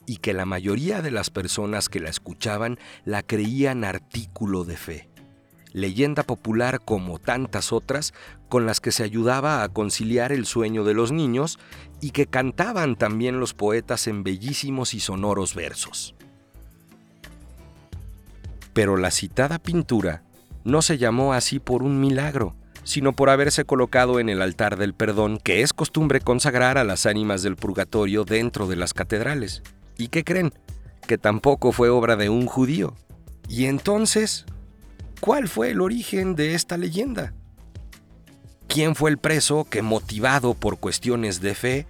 Y 0.06 0.18
que 0.18 0.34
la 0.34 0.46
mayoría 0.46 1.02
de 1.02 1.12
las 1.12 1.30
personas 1.30 1.88
que 1.88 2.02
la 2.02 2.10
escuchaban 2.10 2.78
la 3.06 3.24
creían 3.24 3.86
artículo 3.86 4.66
de 4.66 4.76
fe. 4.76 5.08
Leyenda 5.72 6.24
popular 6.24 6.82
como 6.84 7.18
tantas 7.18 7.72
otras 7.72 8.14
con 8.50 8.66
las 8.66 8.82
que 8.82 8.92
se 8.92 9.04
ayudaba 9.04 9.64
a 9.64 9.70
conciliar 9.70 10.34
el 10.34 10.46
sueño 10.46 10.84
de 10.84 10.94
los 10.94 11.14
niños 11.14 11.58
y 12.02 12.12
que 12.12 12.28
cantaban 12.28 12.98
también 12.98 13.40
los 13.40 13.54
poetas 13.54 14.08
en 14.08 14.26
bellísimos 14.26 14.94
y 14.94 15.00
sonoros 15.00 15.56
versos. 15.56 16.15
Pero 18.76 18.98
la 18.98 19.10
citada 19.10 19.58
pintura 19.58 20.22
no 20.66 20.82
se 20.82 20.98
llamó 20.98 21.32
así 21.32 21.60
por 21.60 21.82
un 21.82 22.02
milagro, 22.02 22.56
sino 22.84 23.14
por 23.14 23.30
haberse 23.30 23.64
colocado 23.64 24.20
en 24.20 24.28
el 24.28 24.42
altar 24.42 24.76
del 24.78 24.94
perdón 24.94 25.40
que 25.42 25.62
es 25.62 25.72
costumbre 25.72 26.20
consagrar 26.20 26.78
a 26.78 26.84
las 26.84 27.06
ánimas 27.06 27.42
del 27.42 27.56
purgatorio 27.56 28.26
dentro 28.26 28.68
de 28.68 28.76
las 28.76 28.94
catedrales. 28.94 29.64
¿Y 29.98 30.10
qué 30.10 30.26
creen? 30.26 30.54
Que 31.08 31.18
tampoco 31.18 31.72
fue 31.72 31.88
obra 31.88 32.18
de 32.18 32.28
un 32.28 32.48
judío. 32.48 32.94
Y 33.48 33.68
entonces, 33.68 34.46
¿cuál 35.22 35.48
fue 35.48 35.72
el 35.72 35.80
origen 35.80 36.36
de 36.36 36.54
esta 36.54 36.76
leyenda? 36.76 37.34
¿Quién 38.68 38.94
fue 38.94 39.10
el 39.10 39.20
preso 39.20 39.64
que, 39.70 39.84
motivado 39.84 40.54
por 40.54 40.80
cuestiones 40.80 41.40
de 41.40 41.56
fe, 41.56 41.88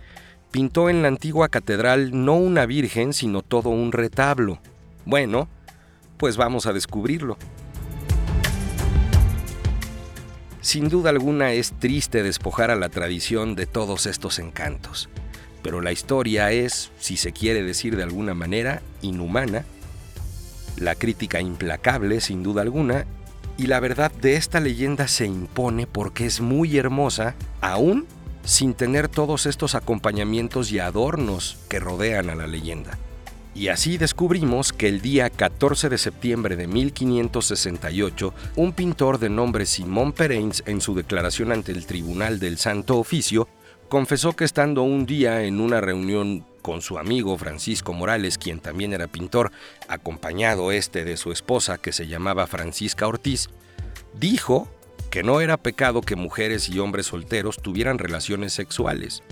pintó 0.52 0.92
en 0.92 1.02
la 1.02 1.08
antigua 1.08 1.50
catedral 1.50 2.12
no 2.24 2.36
una 2.36 2.68
virgen, 2.68 3.12
sino 3.12 3.42
todo 3.42 3.70
un 3.70 3.92
retablo? 3.92 4.60
Bueno, 5.04 5.48
pues 6.18 6.38
vamos 6.38 6.66
a 6.66 6.74
descubrirlo. 6.74 7.38
Sin 10.62 10.90
duda 10.90 11.12
alguna 11.12 11.54
es 11.54 11.74
triste 11.74 12.24
despojar 12.24 12.72
a 12.72 12.76
la 12.76 12.90
tradición 12.90 13.56
de 13.56 13.68
todos 13.68 14.08
estos 14.08 14.40
encantos, 14.40 15.10
pero 15.62 15.80
la 15.80 15.92
historia 15.92 16.52
es, 16.52 16.92
si 16.98 17.18
se 17.18 17.34
quiere 17.34 17.62
decir 17.62 17.96
de 17.96 18.04
alguna 18.04 18.34
manera, 18.34 18.82
inhumana, 19.02 19.64
la 20.78 20.96
crítica 20.96 21.40
implacable, 21.40 22.20
sin 22.20 22.42
duda 22.42 22.64
alguna, 22.64 23.06
y 23.58 23.68
la 23.68 23.80
verdad 23.80 24.12
de 24.12 24.36
esta 24.36 24.60
leyenda 24.60 25.08
se 25.08 25.26
impone 25.26 25.88
porque 25.88 26.26
es 26.26 26.42
muy 26.42 26.78
hermosa, 26.78 27.36
aún 27.62 28.06
sin 28.44 28.74
tener 28.74 29.08
todos 29.08 29.46
estos 29.46 29.76
acompañamientos 29.76 30.72
y 30.72 30.80
adornos 30.80 31.58
que 31.70 31.80
rodean 31.80 32.30
a 32.30 32.36
la 32.36 32.48
leyenda. 32.48 32.98
Y 33.56 33.70
así 33.70 33.98
descubrimos 33.98 34.74
que 34.74 34.90
el 34.90 35.00
día 35.00 35.30
14 35.30 35.88
de 35.88 35.98
septiembre 35.98 36.58
de 36.58 36.68
1568, 36.68 38.34
un 38.58 38.74
pintor 38.74 39.18
de 39.18 39.30
nombre 39.30 39.66
Simón 39.66 40.12
Pereins, 40.12 40.62
en 40.66 40.82
su 40.82 40.94
declaración 40.94 41.54
ante 41.54 41.72
el 41.72 41.86
Tribunal 41.86 42.38
del 42.40 42.58
Santo 42.58 43.00
Oficio, 43.00 43.48
confesó 43.88 44.36
que 44.36 44.44
estando 44.44 44.84
un 44.84 45.06
día 45.06 45.44
en 45.44 45.62
una 45.62 45.80
reunión 45.80 46.46
con 46.62 46.82
su 46.82 46.98
amigo 46.98 47.38
Francisco 47.38 47.94
Morales, 47.94 48.38
quien 48.38 48.60
también 48.60 48.92
era 48.92 49.08
pintor, 49.08 49.54
acompañado 49.88 50.74
este 50.74 51.06
de 51.06 51.16
su 51.16 51.32
esposa 51.32 51.78
que 51.78 51.94
se 51.94 52.08
llamaba 52.08 52.48
Francisca 52.48 53.08
Ortiz, 53.08 53.50
dijo 54.20 54.68
que 55.10 55.24
no 55.24 55.40
era 55.40 55.56
pecado 55.56 56.02
que 56.02 56.18
mujeres 56.18 56.68
y 56.68 56.80
hombres 56.80 57.06
solteros 57.06 57.62
tuvieran 57.62 58.00
relaciones 58.00 58.52
sexuales. 58.52 59.24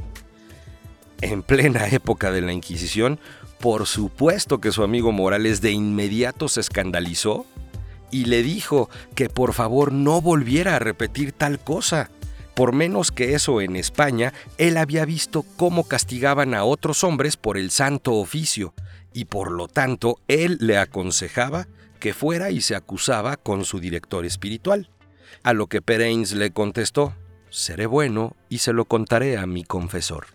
En 1.22 1.42
plena 1.42 1.88
época 1.88 2.32
de 2.32 2.42
la 2.42 2.54
Inquisición, 2.54 3.20
por 3.60 3.86
supuesto 3.86 4.60
que 4.60 4.72
su 4.72 4.84
amigo 4.84 5.12
Morales 5.12 5.62
de 5.62 5.72
inmediato 5.72 6.50
se 6.50 6.60
escandalizó 6.60 7.46
y 8.12 8.26
le 8.26 8.44
dijo 8.44 8.90
que 9.16 9.30
por 9.30 9.54
favor 9.54 9.92
no 9.92 10.22
volviera 10.22 10.76
a 10.76 10.80
repetir 10.80 11.32
tal 11.32 11.60
cosa. 11.60 12.10
Por 12.56 12.74
menos 12.74 13.12
que 13.12 13.34
eso 13.34 13.62
en 13.62 13.76
España, 13.76 14.34
él 14.58 14.78
había 14.78 15.06
visto 15.06 15.44
cómo 15.58 15.88
castigaban 15.88 16.54
a 16.54 16.66
otros 16.66 17.04
hombres 17.04 17.38
por 17.38 17.58
el 17.58 17.72
santo 17.72 18.14
oficio, 18.14 18.74
y 19.14 19.26
por 19.26 19.52
lo 19.52 19.68
tanto 19.68 20.20
él 20.28 20.58
le 20.60 20.78
aconsejaba 20.78 21.68
que 22.00 22.14
fuera 22.14 22.52
y 22.52 22.62
se 22.62 22.76
acusaba 22.76 23.38
con 23.38 23.66
su 23.66 23.80
director 23.80 24.26
espiritual. 24.26 24.90
A 25.42 25.54
lo 25.54 25.68
que 25.68 25.82
Pereins 25.82 26.34
le 26.34 26.52
contestó, 26.52 27.16
seré 27.50 27.86
bueno 27.86 28.36
y 28.50 28.60
se 28.60 28.74
lo 28.74 28.86
contaré 28.86 29.38
a 29.38 29.46
mi 29.46 29.64
confesor. 29.64 30.28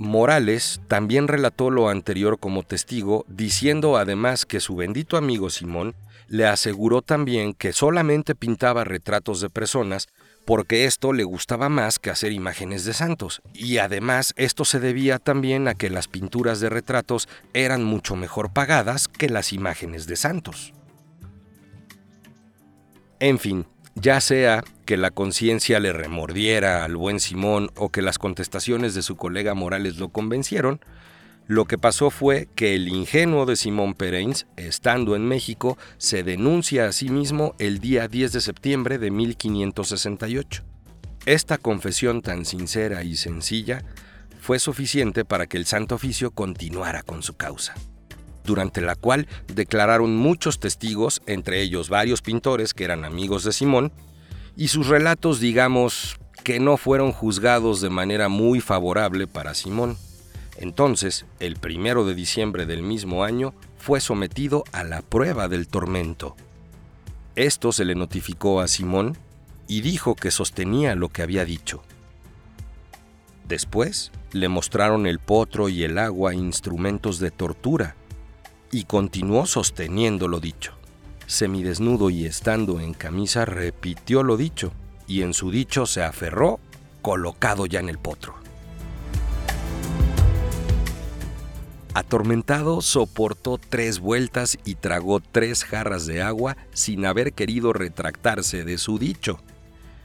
Morales 0.00 0.80
también 0.88 1.28
relató 1.28 1.68
lo 1.68 1.90
anterior 1.90 2.38
como 2.38 2.62
testigo, 2.62 3.26
diciendo 3.28 3.98
además 3.98 4.46
que 4.46 4.58
su 4.58 4.74
bendito 4.74 5.18
amigo 5.18 5.50
Simón 5.50 5.94
le 6.26 6.46
aseguró 6.46 7.02
también 7.02 7.52
que 7.52 7.74
solamente 7.74 8.34
pintaba 8.34 8.84
retratos 8.84 9.42
de 9.42 9.50
personas 9.50 10.08
porque 10.46 10.86
esto 10.86 11.12
le 11.12 11.24
gustaba 11.24 11.68
más 11.68 11.98
que 11.98 12.08
hacer 12.08 12.32
imágenes 12.32 12.86
de 12.86 12.94
santos, 12.94 13.42
y 13.52 13.76
además 13.76 14.32
esto 14.36 14.64
se 14.64 14.80
debía 14.80 15.18
también 15.18 15.68
a 15.68 15.74
que 15.74 15.90
las 15.90 16.08
pinturas 16.08 16.60
de 16.60 16.70
retratos 16.70 17.28
eran 17.52 17.84
mucho 17.84 18.16
mejor 18.16 18.54
pagadas 18.54 19.06
que 19.06 19.28
las 19.28 19.52
imágenes 19.52 20.06
de 20.06 20.16
santos. 20.16 20.72
En 23.18 23.38
fin, 23.38 23.66
ya 23.96 24.22
sea 24.22 24.64
que 24.90 24.96
la 24.96 25.12
conciencia 25.12 25.78
le 25.78 25.92
remordiera 25.92 26.84
al 26.84 26.96
buen 26.96 27.20
Simón 27.20 27.70
o 27.76 27.90
que 27.90 28.02
las 28.02 28.18
contestaciones 28.18 28.92
de 28.92 29.02
su 29.02 29.14
colega 29.14 29.54
Morales 29.54 29.98
lo 29.98 30.08
convencieron, 30.08 30.80
lo 31.46 31.64
que 31.64 31.78
pasó 31.78 32.10
fue 32.10 32.48
que 32.56 32.74
el 32.74 32.88
ingenuo 32.88 33.46
de 33.46 33.54
Simón 33.54 33.94
Pereins, 33.94 34.48
estando 34.56 35.14
en 35.14 35.28
México, 35.28 35.78
se 35.96 36.24
denuncia 36.24 36.88
a 36.88 36.92
sí 36.92 37.08
mismo 37.08 37.54
el 37.60 37.78
día 37.78 38.08
10 38.08 38.32
de 38.32 38.40
septiembre 38.40 38.98
de 38.98 39.12
1568. 39.12 40.64
Esta 41.24 41.56
confesión 41.56 42.20
tan 42.20 42.44
sincera 42.44 43.04
y 43.04 43.14
sencilla 43.14 43.84
fue 44.40 44.58
suficiente 44.58 45.24
para 45.24 45.46
que 45.46 45.56
el 45.56 45.66
Santo 45.66 45.94
Oficio 45.94 46.32
continuara 46.32 47.04
con 47.04 47.22
su 47.22 47.36
causa, 47.36 47.74
durante 48.42 48.80
la 48.80 48.96
cual 48.96 49.28
declararon 49.54 50.16
muchos 50.16 50.58
testigos, 50.58 51.22
entre 51.26 51.62
ellos 51.62 51.90
varios 51.90 52.22
pintores 52.22 52.74
que 52.74 52.82
eran 52.82 53.04
amigos 53.04 53.44
de 53.44 53.52
Simón, 53.52 53.92
y 54.60 54.68
sus 54.68 54.88
relatos, 54.88 55.40
digamos, 55.40 56.18
que 56.44 56.60
no 56.60 56.76
fueron 56.76 57.12
juzgados 57.12 57.80
de 57.80 57.88
manera 57.88 58.28
muy 58.28 58.60
favorable 58.60 59.26
para 59.26 59.54
Simón. 59.54 59.96
Entonces, 60.58 61.24
el 61.38 61.56
primero 61.56 62.04
de 62.04 62.14
diciembre 62.14 62.66
del 62.66 62.82
mismo 62.82 63.24
año, 63.24 63.54
fue 63.78 64.02
sometido 64.02 64.64
a 64.72 64.84
la 64.84 65.00
prueba 65.00 65.48
del 65.48 65.66
tormento. 65.66 66.36
Esto 67.36 67.72
se 67.72 67.86
le 67.86 67.94
notificó 67.94 68.60
a 68.60 68.68
Simón 68.68 69.16
y 69.66 69.80
dijo 69.80 70.14
que 70.14 70.30
sostenía 70.30 70.94
lo 70.94 71.08
que 71.08 71.22
había 71.22 71.46
dicho. 71.46 71.82
Después 73.48 74.12
le 74.32 74.50
mostraron 74.50 75.06
el 75.06 75.20
potro 75.20 75.70
y 75.70 75.84
el 75.84 75.96
agua 75.96 76.34
instrumentos 76.34 77.18
de 77.18 77.30
tortura 77.30 77.96
y 78.70 78.84
continuó 78.84 79.46
sosteniendo 79.46 80.28
lo 80.28 80.38
dicho. 80.38 80.74
Semidesnudo 81.30 82.10
y 82.10 82.26
estando 82.26 82.80
en 82.80 82.92
camisa 82.92 83.44
repitió 83.44 84.24
lo 84.24 84.36
dicho 84.36 84.72
y 85.06 85.22
en 85.22 85.32
su 85.32 85.52
dicho 85.52 85.86
se 85.86 86.02
aferró 86.02 86.58
colocado 87.02 87.66
ya 87.66 87.78
en 87.78 87.88
el 87.88 87.98
potro. 87.98 88.34
Atormentado, 91.94 92.82
soportó 92.82 93.58
tres 93.58 94.00
vueltas 94.00 94.58
y 94.64 94.74
tragó 94.74 95.20
tres 95.20 95.62
jarras 95.64 96.04
de 96.04 96.20
agua 96.20 96.56
sin 96.72 97.06
haber 97.06 97.32
querido 97.32 97.72
retractarse 97.72 98.64
de 98.64 98.76
su 98.76 98.98
dicho. 98.98 99.38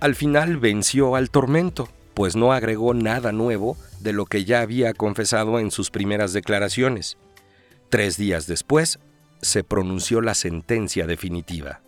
Al 0.01 0.13
final 0.13 0.57
venció 0.57 1.15
al 1.15 1.31
tormento, 1.31 1.89
pues 2.13 2.35
no 2.35 2.53
agregó 2.53 2.93
nada 2.93 3.31
nuevo 3.31 3.77
de 3.99 4.13
lo 4.13 4.27
que 4.27 4.45
ya 4.45 4.61
había 4.61 4.93
confesado 4.93 5.57
en 5.57 5.71
sus 5.71 5.89
primeras 5.89 6.33
declaraciones. 6.33 7.17
Tres 7.89 8.15
días 8.15 8.45
después, 8.45 8.99
se 9.41 9.63
pronunció 9.63 10.21
la 10.21 10.33
sentencia 10.33 11.07
definitiva 11.07 11.81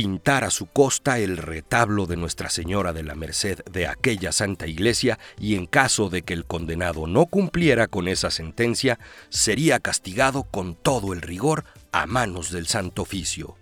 pintar 0.00 0.44
a 0.44 0.50
su 0.50 0.66
costa 0.66 1.18
el 1.18 1.36
retablo 1.36 2.06
de 2.06 2.16
Nuestra 2.16 2.48
Señora 2.48 2.92
de 2.92 3.02
la 3.02 3.14
Merced 3.14 3.60
de 3.70 3.86
aquella 3.86 4.32
santa 4.32 4.66
iglesia 4.66 5.18
y 5.38 5.56
en 5.56 5.66
caso 5.66 6.08
de 6.08 6.22
que 6.22 6.34
el 6.34 6.46
condenado 6.46 7.06
no 7.06 7.26
cumpliera 7.26 7.86
con 7.88 8.08
esa 8.08 8.30
sentencia, 8.30 8.98
sería 9.28 9.80
castigado 9.80 10.44
con 10.44 10.74
todo 10.74 11.12
el 11.12 11.20
rigor 11.20 11.64
a 11.92 12.06
manos 12.06 12.50
del 12.50 12.66
Santo 12.66 13.02
Oficio. 13.02 13.56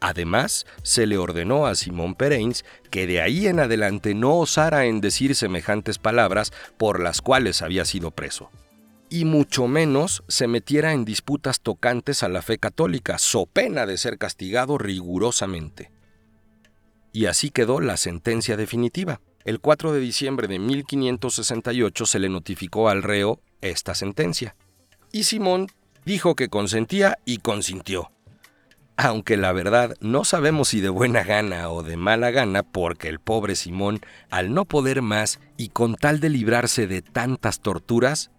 Además, 0.00 0.66
se 0.82 1.06
le 1.06 1.16
ordenó 1.16 1.66
a 1.66 1.74
Simón 1.74 2.14
Pereins 2.14 2.64
que 2.90 3.06
de 3.06 3.20
ahí 3.20 3.46
en 3.46 3.60
adelante 3.60 4.14
no 4.14 4.38
osara 4.38 4.86
en 4.86 5.00
decir 5.00 5.34
semejantes 5.34 5.98
palabras 5.98 6.52
por 6.76 7.00
las 7.00 7.20
cuales 7.20 7.62
había 7.62 7.84
sido 7.84 8.10
preso 8.10 8.50
y 9.12 9.26
mucho 9.26 9.68
menos 9.68 10.24
se 10.26 10.46
metiera 10.46 10.94
en 10.94 11.04
disputas 11.04 11.60
tocantes 11.60 12.22
a 12.22 12.30
la 12.30 12.40
fe 12.40 12.56
católica, 12.56 13.18
so 13.18 13.44
pena 13.44 13.84
de 13.84 13.98
ser 13.98 14.16
castigado 14.16 14.78
rigurosamente. 14.78 15.90
Y 17.12 17.26
así 17.26 17.50
quedó 17.50 17.82
la 17.82 17.98
sentencia 17.98 18.56
definitiva. 18.56 19.20
El 19.44 19.60
4 19.60 19.92
de 19.92 20.00
diciembre 20.00 20.48
de 20.48 20.58
1568 20.58 22.06
se 22.06 22.18
le 22.20 22.30
notificó 22.30 22.88
al 22.88 23.02
reo 23.02 23.42
esta 23.60 23.94
sentencia. 23.94 24.56
Y 25.12 25.24
Simón 25.24 25.66
dijo 26.06 26.34
que 26.34 26.48
consentía 26.48 27.18
y 27.26 27.36
consintió. 27.36 28.10
Aunque 28.96 29.36
la 29.36 29.52
verdad 29.52 29.94
no 30.00 30.24
sabemos 30.24 30.68
si 30.68 30.80
de 30.80 30.88
buena 30.88 31.22
gana 31.22 31.68
o 31.68 31.82
de 31.82 31.98
mala 31.98 32.30
gana, 32.30 32.62
porque 32.62 33.08
el 33.08 33.20
pobre 33.20 33.56
Simón, 33.56 34.00
al 34.30 34.54
no 34.54 34.64
poder 34.64 35.02
más 35.02 35.38
y 35.58 35.68
con 35.68 35.96
tal 35.96 36.18
de 36.18 36.30
librarse 36.30 36.86
de 36.86 37.02
tantas 37.02 37.60
torturas, 37.60 38.30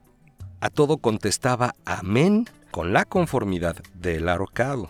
a 0.63 0.69
todo 0.69 0.95
contestaba 0.95 1.76
amén 1.84 2.47
con 2.71 2.93
la 2.93 3.04
conformidad 3.04 3.76
del 3.95 4.30
ahorcado. 4.30 4.89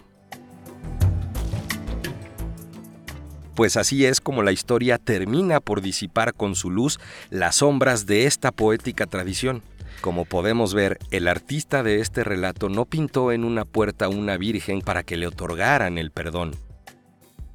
Pues 3.56 3.76
así 3.76 4.06
es 4.06 4.22
como 4.22 4.44
la 4.44 4.52
historia 4.52 5.00
termina 5.00 5.62
por 5.62 5.82
disipar 5.82 6.36
con 6.36 6.54
su 6.54 6.70
luz 6.70 7.00
las 7.32 7.56
sombras 7.56 8.06
de 8.06 8.28
esta 8.28 8.52
poética 8.52 9.08
tradición. 9.08 9.64
Como 10.02 10.26
podemos 10.26 10.76
ver, 10.76 11.00
el 11.10 11.28
artista 11.28 11.82
de 11.82 12.02
este 12.02 12.24
relato 12.24 12.70
no 12.70 12.86
pintó 12.86 13.32
en 13.32 13.44
una 13.44 13.66
puerta 13.66 14.10
una 14.10 14.38
virgen 14.38 14.82
para 14.82 15.02
que 15.02 15.18
le 15.18 15.26
otorgaran 15.26 15.98
el 15.98 16.12
perdón, 16.12 16.56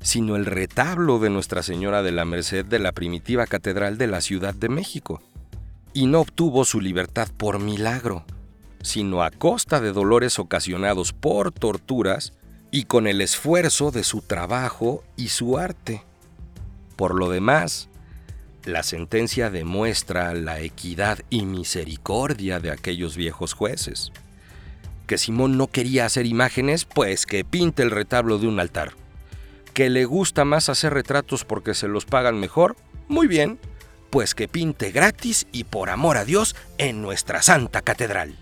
sino 0.00 0.34
el 0.34 0.44
retablo 0.44 1.20
de 1.20 1.30
Nuestra 1.30 1.62
Señora 1.62 2.02
de 2.02 2.10
la 2.10 2.24
Merced 2.24 2.64
de 2.64 2.80
la 2.80 2.90
primitiva 2.90 3.46
catedral 3.46 3.96
de 3.96 4.08
la 4.08 4.20
Ciudad 4.20 4.54
de 4.54 4.70
México 4.70 5.22
y 5.92 6.06
no 6.06 6.20
obtuvo 6.20 6.64
su 6.64 6.80
libertad 6.80 7.28
por 7.36 7.58
milagro, 7.58 8.24
sino 8.82 9.22
a 9.22 9.30
costa 9.30 9.80
de 9.80 9.92
dolores 9.92 10.38
ocasionados 10.38 11.12
por 11.12 11.52
torturas 11.52 12.32
y 12.70 12.84
con 12.84 13.06
el 13.06 13.20
esfuerzo 13.20 13.90
de 13.90 14.04
su 14.04 14.20
trabajo 14.20 15.02
y 15.16 15.28
su 15.28 15.58
arte. 15.58 16.02
Por 16.96 17.14
lo 17.14 17.30
demás, 17.30 17.88
la 18.64 18.82
sentencia 18.82 19.50
demuestra 19.50 20.34
la 20.34 20.60
equidad 20.60 21.20
y 21.30 21.46
misericordia 21.46 22.60
de 22.60 22.70
aquellos 22.70 23.16
viejos 23.16 23.54
jueces. 23.54 24.12
Que 25.06 25.16
Simón 25.16 25.56
no 25.56 25.68
quería 25.68 26.04
hacer 26.04 26.26
imágenes, 26.26 26.84
pues 26.84 27.24
que 27.24 27.44
pinte 27.44 27.82
el 27.82 27.90
retablo 27.90 28.38
de 28.38 28.46
un 28.46 28.60
altar. 28.60 28.92
Que 29.72 29.88
le 29.88 30.04
gusta 30.04 30.44
más 30.44 30.68
hacer 30.68 30.92
retratos 30.92 31.44
porque 31.44 31.72
se 31.72 31.88
los 31.88 32.04
pagan 32.04 32.38
mejor, 32.38 32.76
muy 33.08 33.26
bien, 33.26 33.58
pues 34.10 34.34
que 34.34 34.48
pinte 34.48 34.90
gratis 34.90 35.46
y 35.52 35.64
por 35.64 35.90
amor 35.90 36.16
a 36.16 36.24
Dios 36.24 36.56
en 36.78 37.02
nuestra 37.02 37.42
santa 37.42 37.82
catedral. 37.82 38.36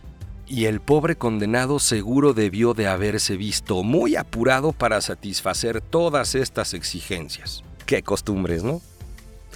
Y 0.46 0.66
el 0.66 0.80
pobre 0.80 1.16
condenado 1.16 1.80
seguro 1.80 2.32
debió 2.32 2.72
de 2.72 2.86
haberse 2.86 3.36
visto 3.36 3.82
muy 3.82 4.14
apurado 4.14 4.72
para 4.72 5.00
satisfacer 5.00 5.80
todas 5.80 6.36
estas 6.36 6.72
exigencias. 6.72 7.64
Qué 7.84 8.02
costumbres, 8.02 8.62
¿no? 8.62 8.80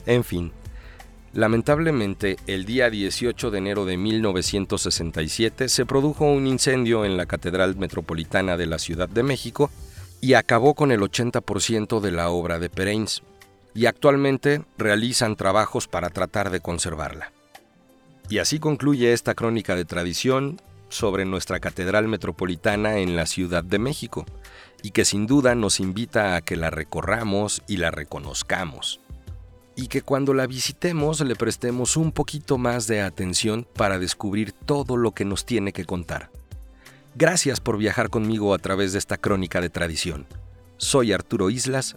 En 0.06 0.24
fin, 0.24 0.52
lamentablemente 1.32 2.38
el 2.48 2.64
día 2.64 2.90
18 2.90 3.50
de 3.52 3.58
enero 3.58 3.84
de 3.84 3.96
1967 3.96 5.68
se 5.68 5.86
produjo 5.86 6.24
un 6.24 6.46
incendio 6.48 7.04
en 7.04 7.16
la 7.16 7.26
Catedral 7.26 7.76
Metropolitana 7.76 8.56
de 8.56 8.66
la 8.66 8.78
Ciudad 8.78 9.08
de 9.08 9.22
México 9.22 9.70
y 10.20 10.34
acabó 10.34 10.74
con 10.74 10.90
el 10.90 11.00
80% 11.00 12.00
de 12.00 12.10
la 12.10 12.30
obra 12.30 12.58
de 12.58 12.68
Pereins, 12.68 13.22
y 13.74 13.86
actualmente 13.86 14.64
realizan 14.78 15.36
trabajos 15.36 15.88
para 15.88 16.10
tratar 16.10 16.50
de 16.50 16.60
conservarla. 16.60 17.32
Y 18.28 18.38
así 18.38 18.58
concluye 18.58 19.12
esta 19.12 19.34
crónica 19.34 19.74
de 19.74 19.84
tradición 19.84 20.60
sobre 20.88 21.24
nuestra 21.24 21.60
Catedral 21.60 22.08
Metropolitana 22.08 22.98
en 22.98 23.16
la 23.16 23.26
Ciudad 23.26 23.64
de 23.64 23.78
México, 23.78 24.26
y 24.82 24.90
que 24.90 25.04
sin 25.04 25.26
duda 25.26 25.54
nos 25.54 25.80
invita 25.80 26.36
a 26.36 26.40
que 26.40 26.56
la 26.56 26.70
recorramos 26.70 27.62
y 27.66 27.76
la 27.76 27.90
reconozcamos. 27.90 29.00
Y 29.76 29.88
que 29.88 30.02
cuando 30.02 30.34
la 30.34 30.46
visitemos 30.46 31.20
le 31.20 31.36
prestemos 31.36 31.96
un 31.96 32.12
poquito 32.12 32.58
más 32.58 32.86
de 32.86 33.02
atención 33.02 33.66
para 33.74 33.98
descubrir 33.98 34.52
todo 34.52 34.96
lo 34.96 35.12
que 35.12 35.24
nos 35.24 35.44
tiene 35.44 35.72
que 35.72 35.84
contar. 35.84 36.30
Gracias 37.14 37.60
por 37.60 37.78
viajar 37.78 38.10
conmigo 38.10 38.54
a 38.54 38.58
través 38.58 38.92
de 38.92 38.98
esta 38.98 39.16
crónica 39.16 39.60
de 39.60 39.70
tradición. 39.70 40.26
Soy 40.76 41.12
Arturo 41.12 41.50
Islas 41.50 41.96